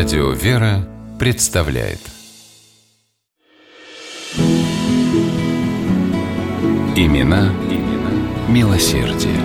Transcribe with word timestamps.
Радио 0.00 0.30
«Вера» 0.30 0.88
представляет 1.18 1.98
Имена, 6.96 7.52
имена 7.68 8.48
милосердие. 8.48 9.36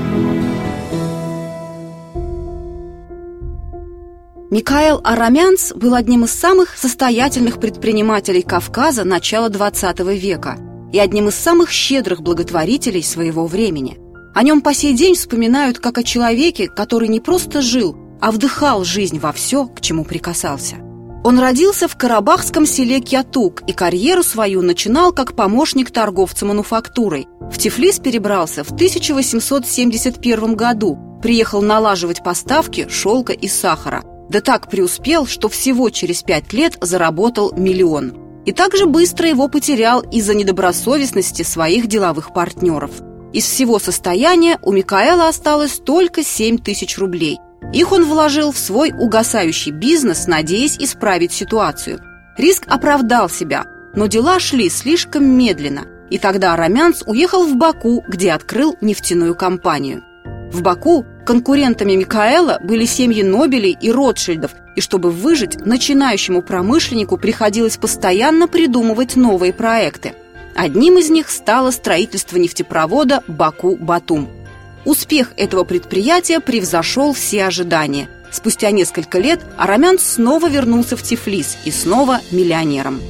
Микаэл 4.49 5.01
Арамянц 5.03 5.73
был 5.73 5.93
одним 5.93 6.23
из 6.23 6.31
самых 6.31 6.77
состоятельных 6.77 7.59
предпринимателей 7.59 8.41
Кавказа 8.41 9.03
начала 9.03 9.49
XX 9.49 10.15
века 10.15 10.57
и 10.93 10.99
одним 10.99 11.27
из 11.27 11.35
самых 11.35 11.69
щедрых 11.69 12.21
благотворителей 12.21 13.03
своего 13.03 13.45
времени. 13.45 13.97
О 14.33 14.41
нем 14.41 14.61
по 14.61 14.73
сей 14.73 14.93
день 14.93 15.15
вспоминают 15.15 15.79
как 15.79 15.97
о 15.97 16.03
человеке, 16.03 16.69
который 16.69 17.09
не 17.09 17.19
просто 17.19 17.61
жил, 17.61 18.04
а 18.21 18.31
вдыхал 18.31 18.83
жизнь 18.83 19.19
во 19.19 19.31
все, 19.31 19.67
к 19.67 19.81
чему 19.81 20.03
прикасался. 20.03 20.77
Он 21.23 21.39
родился 21.39 21.87
в 21.87 21.95
карабахском 21.95 22.67
селе 22.67 22.99
Кятук 22.99 23.63
и 23.65 23.73
карьеру 23.73 24.21
свою 24.21 24.61
начинал 24.61 25.11
как 25.11 25.35
помощник 25.35 25.89
торговца 25.89 26.45
мануфактурой. 26.45 27.27
В 27.51 27.57
Тифлис 27.57 27.97
перебрался 27.97 28.63
в 28.63 28.71
1871 28.71 30.55
году, 30.55 30.99
приехал 31.23 31.63
налаживать 31.63 32.23
поставки 32.23 32.87
шелка 32.89 33.33
и 33.33 33.47
сахара. 33.47 34.03
Да 34.29 34.39
так 34.41 34.69
преуспел, 34.69 35.25
что 35.25 35.49
всего 35.49 35.89
через 35.89 36.21
пять 36.21 36.53
лет 36.53 36.77
заработал 36.81 37.51
миллион. 37.57 38.13
И 38.45 38.51
также 38.51 38.85
быстро 38.85 39.27
его 39.27 39.47
потерял 39.47 40.01
из-за 40.01 40.35
недобросовестности 40.35 41.41
своих 41.41 41.87
деловых 41.87 42.33
партнеров. 42.33 42.91
Из 43.33 43.45
всего 43.45 43.79
состояния 43.79 44.59
у 44.61 44.71
Микаэла 44.71 45.27
осталось 45.27 45.79
только 45.79 46.23
7 46.23 46.59
тысяч 46.59 46.99
рублей. 46.99 47.39
Их 47.73 47.91
он 47.91 48.05
вложил 48.05 48.51
в 48.51 48.57
свой 48.57 48.91
угасающий 48.91 49.71
бизнес, 49.71 50.27
надеясь 50.27 50.77
исправить 50.77 51.33
ситуацию. 51.33 51.99
Риск 52.37 52.63
оправдал 52.67 53.29
себя, 53.29 53.65
но 53.95 54.07
дела 54.07 54.39
шли 54.39 54.69
слишком 54.69 55.25
медленно, 55.25 55.85
и 56.09 56.17
тогда 56.17 56.53
Арамянц 56.53 57.03
уехал 57.05 57.45
в 57.45 57.55
Баку, 57.55 58.03
где 58.07 58.31
открыл 58.31 58.77
нефтяную 58.81 59.35
компанию. 59.35 60.03
В 60.51 60.61
Баку 60.61 61.05
конкурентами 61.25 61.93
Микаэла 61.95 62.59
были 62.63 62.85
семьи 62.85 63.23
Нобелей 63.23 63.77
и 63.79 63.91
Ротшильдов, 63.91 64.51
и 64.75 64.81
чтобы 64.81 65.11
выжить, 65.11 65.65
начинающему 65.65 66.41
промышленнику 66.41 67.17
приходилось 67.17 67.77
постоянно 67.77 68.47
придумывать 68.47 69.15
новые 69.15 69.53
проекты. 69.53 70.13
Одним 70.55 70.97
из 70.97 71.09
них 71.09 71.29
стало 71.29 71.71
строительство 71.71 72.37
нефтепровода 72.37 73.23
Баку-Батум– 73.27 74.29
Успех 74.85 75.31
этого 75.35 75.63
предприятия 75.63 76.39
превзошел 76.39 77.13
все 77.13 77.45
ожидания. 77.45 78.07
Спустя 78.31 78.69
несколько 78.71 79.17
лет 79.17 79.41
Арамян 79.57 79.97
снова 79.97 80.47
вернулся 80.47 80.95
в 80.95 81.01
Тифлис 81.01 81.57
и 81.65 81.71
снова 81.71 82.21
миллионером. 82.31 83.01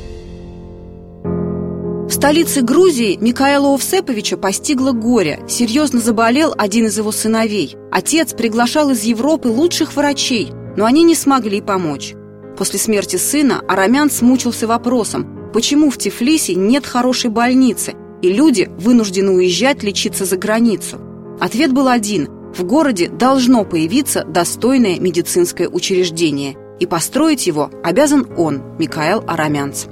В 2.07 2.11
столице 2.11 2.61
Грузии 2.61 3.17
Микаэла 3.19 3.73
Овсеповича 3.73 4.37
постигло 4.37 4.93
горе. 4.93 5.43
Серьезно 5.49 5.99
заболел 5.99 6.53
один 6.57 6.85
из 6.85 6.97
его 6.97 7.11
сыновей. 7.11 7.75
Отец 7.91 8.33
приглашал 8.33 8.91
из 8.91 9.03
Европы 9.03 9.49
лучших 9.49 9.95
врачей, 9.95 10.51
но 10.77 10.85
они 10.85 11.03
не 11.03 11.15
смогли 11.15 11.61
помочь. 11.61 12.13
После 12.57 12.79
смерти 12.79 13.17
сына 13.17 13.61
Арамян 13.67 14.09
смучился 14.09 14.65
вопросом, 14.65 15.51
почему 15.51 15.89
в 15.89 15.97
Тифлисе 15.97 16.55
нет 16.55 16.85
хорошей 16.85 17.31
больницы, 17.31 17.95
и 18.21 18.31
люди 18.31 18.69
вынуждены 18.77 19.31
уезжать 19.31 19.83
лечиться 19.83 20.23
за 20.23 20.37
границу. 20.37 21.04
Ответ 21.39 21.73
был 21.73 21.87
один– 21.87 22.29
в 22.55 22.63
городе 22.63 23.09
должно 23.09 23.65
появиться 23.65 24.23
достойное 24.23 24.97
медицинское 24.97 25.67
учреждение, 25.67 26.55
и 26.79 26.85
построить 26.85 27.47
его 27.47 27.69
обязан 27.83 28.27
он, 28.37 28.61
Микаэл 28.79 29.25
Арамянц. 29.27 29.87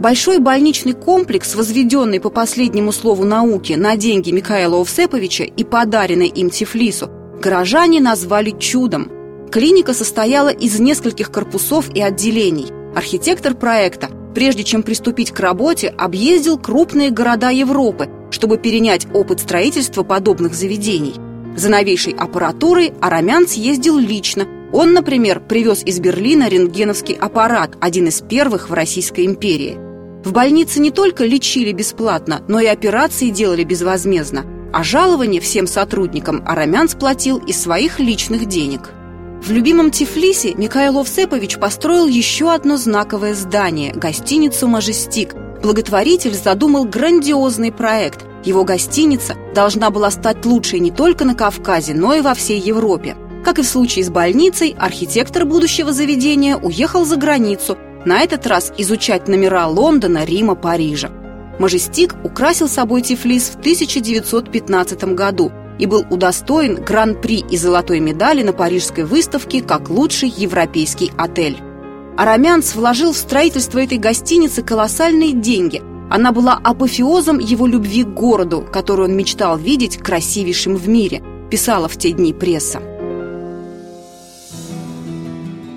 Большой 0.00 0.38
больничный 0.38 0.94
комплекс, 0.94 1.54
возведенный 1.54 2.18
по 2.18 2.30
последнему 2.30 2.92
слову 2.92 3.24
науки 3.24 3.74
на 3.74 3.96
деньги 3.96 4.30
Михаила 4.30 4.80
Овсеповича 4.80 5.44
и 5.44 5.64
подаренный 5.64 6.28
им 6.28 6.48
Тифлису, 6.48 7.10
горожане 7.42 8.00
назвали 8.00 8.50
чудом. 8.58 9.10
Клиника 9.52 9.92
состояла 9.92 10.48
из 10.48 10.80
нескольких 10.80 11.30
корпусов 11.30 11.94
и 11.94 12.00
отделений. 12.00 12.68
Архитектор 12.94 13.54
проекта, 13.54 14.08
прежде 14.34 14.64
чем 14.64 14.82
приступить 14.82 15.32
к 15.32 15.40
работе, 15.40 15.88
объездил 15.88 16.58
крупные 16.58 17.10
города 17.10 17.50
Европы 17.50 18.08
чтобы 18.30 18.58
перенять 18.58 19.06
опыт 19.12 19.40
строительства 19.40 20.02
подобных 20.02 20.54
заведений. 20.54 21.14
За 21.56 21.70
новейшей 21.70 22.12
аппаратурой 22.12 22.92
Арамян 23.00 23.48
съездил 23.48 23.98
лично. 23.98 24.46
Он, 24.72 24.92
например, 24.92 25.40
привез 25.40 25.82
из 25.84 26.00
Берлина 26.00 26.48
рентгеновский 26.48 27.14
аппарат, 27.14 27.76
один 27.80 28.08
из 28.08 28.20
первых 28.20 28.68
в 28.68 28.74
Российской 28.74 29.24
империи. 29.24 29.78
В 30.24 30.32
больнице 30.32 30.80
не 30.80 30.90
только 30.90 31.24
лечили 31.24 31.72
бесплатно, 31.72 32.42
но 32.48 32.60
и 32.60 32.66
операции 32.66 33.30
делали 33.30 33.64
безвозмездно, 33.64 34.44
а 34.72 34.82
жалование 34.82 35.40
всем 35.40 35.66
сотрудникам 35.66 36.42
Арамян 36.44 36.88
сплатил 36.88 37.38
из 37.38 37.60
своих 37.60 38.00
личных 38.00 38.46
денег. 38.46 38.90
В 39.42 39.50
любимом 39.50 39.90
Тифлисе 39.90 40.54
Михаил 40.54 40.98
Овсепович 40.98 41.58
построил 41.58 42.06
еще 42.06 42.52
одно 42.52 42.76
знаковое 42.76 43.34
здание– 43.34 43.92
гостиницу 43.94 44.66
«Мажестик», 44.66 45.34
благотворитель 45.66 46.32
задумал 46.32 46.84
грандиозный 46.84 47.72
проект. 47.72 48.24
Его 48.44 48.62
гостиница 48.62 49.34
должна 49.52 49.90
была 49.90 50.12
стать 50.12 50.44
лучшей 50.44 50.78
не 50.78 50.92
только 50.92 51.24
на 51.24 51.34
Кавказе, 51.34 51.92
но 51.92 52.14
и 52.14 52.20
во 52.20 52.34
всей 52.34 52.60
Европе. 52.60 53.16
Как 53.44 53.58
и 53.58 53.62
в 53.62 53.66
случае 53.66 54.04
с 54.04 54.08
больницей, 54.08 54.76
архитектор 54.78 55.44
будущего 55.44 55.92
заведения 55.92 56.56
уехал 56.56 57.04
за 57.04 57.16
границу, 57.16 57.76
на 58.04 58.20
этот 58.20 58.46
раз 58.46 58.72
изучать 58.78 59.26
номера 59.26 59.66
Лондона, 59.66 60.24
Рима, 60.24 60.54
Парижа. 60.54 61.10
Мажестик 61.58 62.14
украсил 62.22 62.68
собой 62.68 63.02
Тифлис 63.02 63.48
в 63.48 63.58
1915 63.58 65.02
году 65.14 65.50
и 65.80 65.86
был 65.86 66.06
удостоен 66.08 66.76
гран-при 66.76 67.40
и 67.40 67.56
золотой 67.56 67.98
медали 67.98 68.44
на 68.44 68.52
парижской 68.52 69.02
выставке 69.02 69.62
как 69.62 69.90
лучший 69.90 70.28
европейский 70.28 71.10
отель. 71.18 71.58
Арамянц 72.16 72.74
вложил 72.74 73.12
в 73.12 73.16
строительство 73.18 73.78
этой 73.78 73.98
гостиницы 73.98 74.62
колоссальные 74.62 75.32
деньги. 75.32 75.82
Она 76.10 76.32
была 76.32 76.54
апофеозом 76.54 77.38
его 77.38 77.66
любви 77.66 78.04
к 78.04 78.08
городу, 78.08 78.66
который 78.72 79.04
он 79.04 79.16
мечтал 79.16 79.58
видеть 79.58 79.98
красивейшим 79.98 80.76
в 80.76 80.88
мире, 80.88 81.22
писала 81.50 81.88
в 81.88 81.98
те 81.98 82.12
дни 82.12 82.32
пресса. 82.32 82.80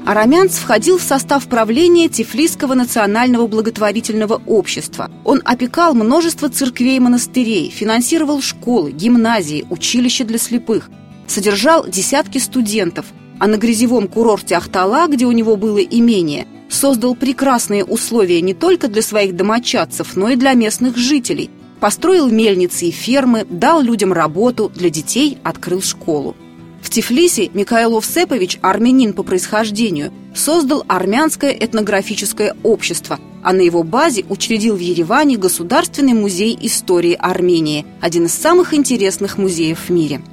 Арамянц 0.06 0.58
входил 0.58 0.98
в 0.98 1.04
состав 1.04 1.46
правления 1.48 2.08
Тифлисского 2.08 2.74
национального 2.74 3.46
благотворительного 3.46 4.42
общества. 4.48 5.12
Он 5.26 5.42
опекал 5.44 5.94
множество 5.94 6.50
церквей 6.50 6.98
и 6.98 7.02
монастырей, 7.02 7.70
финансировал 7.70 8.42
школы, 8.42 8.92
гимназии, 8.92 9.68
училища 9.70 10.24
для 10.24 10.40
слепых, 10.40 10.90
содержал 11.28 11.86
десятки 11.86 12.38
студентов– 12.38 13.08
а 13.40 13.48
на 13.48 13.58
грязевом 13.58 14.08
курорте 14.08 14.56
Ахтала, 14.56 15.08
где 15.08 15.26
у 15.26 15.32
него 15.32 15.56
было 15.56 15.80
имение, 15.80 16.46
создал 16.70 17.16
прекрасные 17.16 17.84
условия 17.84 18.42
не 18.42 18.54
только 18.54 18.88
для 18.88 19.02
своих 19.02 19.36
домочадцев, 19.36 20.16
но 20.16 20.30
и 20.30 20.36
для 20.36 20.54
местных 20.54 20.98
жителей. 20.98 21.50
Построил 21.80 22.30
мельницы 22.30 22.86
и 22.88 22.92
фермы, 22.92 23.46
дал 23.50 23.82
людям 23.82 24.12
работу, 24.12 24.70
для 24.76 24.90
детей 24.90 25.38
открыл 25.44 25.82
школу. 25.82 26.36
В 26.82 26.90
Тифлисе 26.90 27.50
Михаил 27.54 27.98
Овсепович, 27.98 28.60
армянин 28.62 29.14
по 29.14 29.24
происхождению, 29.24 30.14
создал 30.36 30.84
армянское 30.88 31.52
этнографическое 31.52 32.56
общество, 32.64 33.20
а 33.44 33.54
на 33.54 33.62
его 33.62 33.84
базе 33.84 34.26
учредил 34.30 34.76
в 34.76 34.80
Ереване 34.80 35.38
Государственный 35.38 36.14
музей 36.14 36.58
истории 36.62 37.14
Армении, 37.14 37.86
один 38.02 38.26
из 38.26 38.34
самых 38.34 38.74
интересных 38.74 39.38
музеев 39.38 39.88
в 39.88 39.90
мире– 39.90 40.22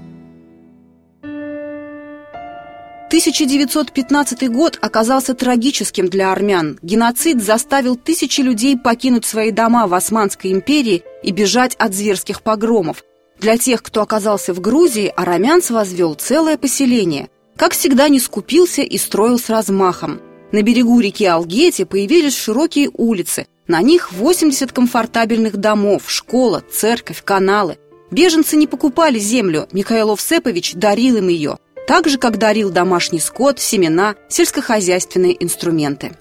1915 3.07 4.51
год 4.51 4.79
оказался 4.83 5.35
трагическим 5.35 6.09
для 6.09 6.33
армян. 6.33 6.77
Геноцид 6.83 7.41
заставил 7.41 7.95
тысячи 7.95 8.41
людей 8.41 8.77
покинуть 8.77 9.25
свои 9.25 9.53
дома 9.53 9.87
в 9.87 9.95
Османской 9.95 10.51
империи 10.51 11.05
и 11.23 11.31
бежать 11.31 11.77
от 11.77 11.95
зверских 11.95 12.43
погромов. 12.43 13.05
Для 13.39 13.59
тех, 13.59 13.85
кто 13.85 14.03
оказался 14.03 14.53
в 14.53 14.61
Грузии, 14.61 15.13
армянц 15.15 15.71
возвел 15.71 16.15
целое 16.15 16.59
поселение. 16.59 17.29
Как 17.57 17.75
всегда, 17.75 18.09
не 18.09 18.19
скупился 18.19 18.83
и 18.83 18.99
строил 18.99 19.39
с 19.39 19.49
размахом. 19.49 20.21
На 20.51 20.63
берегу 20.63 20.99
реки 20.99 21.27
Алгети 21.27 21.85
появились 21.85 22.37
широкие 22.37 22.91
улицы. 22.93 23.47
На 23.69 23.83
них 23.83 24.13
80 24.13 24.73
комфортабельных 24.73 25.59
домов, 25.59 26.03
школа, 26.09 26.65
церковь, 26.73 27.23
каналы. 27.23 27.79
Беженцы 28.11 28.57
не 28.57 28.67
покупали 28.67 29.21
землю, 29.21 29.69
Михаил 29.71 30.11
Овсепович 30.11 30.75
дарил 30.75 31.19
им 31.19 31.29
ее– 31.29 31.59
так 31.87 32.09
же, 32.09 32.19
как 32.19 32.39
дарил 32.39 32.71
домашний 32.71 33.21
скот, 33.21 33.61
семена, 33.61 34.17
сельскохозяйственные 34.29 35.43
инструменты. 35.43 36.13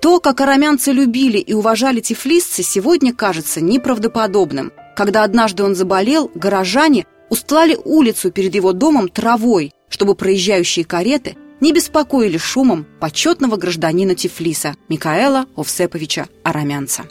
То, 0.00 0.18
как 0.18 0.40
арамянцы 0.40 0.90
любили 0.90 1.38
и 1.38 1.52
уважали 1.52 2.00
тифлисцы, 2.00 2.62
сегодня 2.62 3.14
кажется 3.14 3.60
неправдоподобным. 3.60 4.72
Когда 4.96 5.22
однажды 5.22 5.62
он 5.62 5.74
заболел, 5.74 6.30
горожане 6.34 7.06
устлали 7.28 7.78
улицу 7.84 8.32
перед 8.32 8.54
его 8.54 8.72
домом 8.72 9.08
травой, 9.08 9.72
чтобы 9.88 10.14
проезжающие 10.14 10.84
кареты 10.84 11.36
не 11.60 11.72
беспокоили 11.72 12.36
шумом 12.36 12.84
почетного 12.98 13.56
гражданина 13.56 14.16
Тифлиса 14.16 14.74
Микаэла 14.88 15.46
Овсеповича 15.54 16.28
Арамянца. 16.42 17.04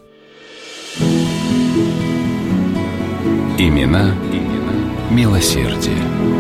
Имена, 3.58 4.14
имена 4.34 4.92
милосердие. 5.10 6.31